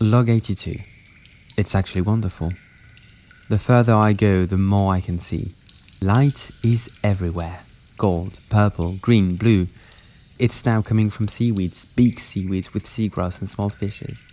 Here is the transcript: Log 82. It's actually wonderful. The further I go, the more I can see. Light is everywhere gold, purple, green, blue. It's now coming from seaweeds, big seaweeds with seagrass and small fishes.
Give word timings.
Log 0.00 0.28
82. 0.28 0.76
It's 1.56 1.74
actually 1.74 2.02
wonderful. 2.02 2.52
The 3.48 3.58
further 3.58 3.94
I 3.94 4.12
go, 4.12 4.46
the 4.46 4.56
more 4.56 4.94
I 4.94 5.00
can 5.00 5.18
see. 5.18 5.54
Light 6.00 6.52
is 6.62 6.88
everywhere 7.02 7.64
gold, 7.96 8.38
purple, 8.48 8.92
green, 8.92 9.34
blue. 9.34 9.66
It's 10.38 10.64
now 10.64 10.82
coming 10.82 11.10
from 11.10 11.26
seaweeds, 11.26 11.84
big 11.84 12.20
seaweeds 12.20 12.72
with 12.72 12.84
seagrass 12.84 13.40
and 13.40 13.50
small 13.50 13.70
fishes. 13.70 14.24